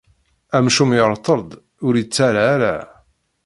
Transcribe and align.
Amcum 0.57 0.89
ireṭṭel-d, 0.97 1.51
ur 1.85 1.93
ittarra 2.03 2.43
ara. 2.53 2.75